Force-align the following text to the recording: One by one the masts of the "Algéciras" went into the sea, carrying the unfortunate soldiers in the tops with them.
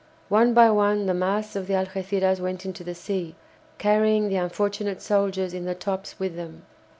One 0.29 0.55
by 0.55 0.71
one 0.71 1.05
the 1.05 1.13
masts 1.13 1.55
of 1.55 1.67
the 1.67 1.75
"Algéciras" 1.75 2.39
went 2.39 2.65
into 2.65 2.83
the 2.83 2.95
sea, 2.95 3.35
carrying 3.77 4.29
the 4.29 4.35
unfortunate 4.37 4.99
soldiers 4.99 5.53
in 5.53 5.65
the 5.65 5.75
tops 5.75 6.17
with 6.19 6.35
them. 6.35 6.63